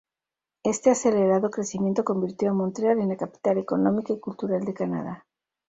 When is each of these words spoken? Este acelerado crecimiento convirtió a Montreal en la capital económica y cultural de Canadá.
Este 0.63 0.89
acelerado 0.89 1.51
crecimiento 1.51 2.03
convirtió 2.03 2.49
a 2.49 2.53
Montreal 2.55 2.99
en 3.01 3.09
la 3.09 3.17
capital 3.17 3.59
económica 3.59 4.11
y 4.11 4.19
cultural 4.19 4.65
de 4.65 4.73
Canadá. 4.73 5.27